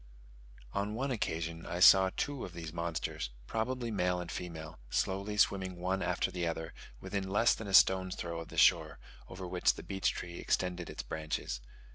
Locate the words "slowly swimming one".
4.89-6.01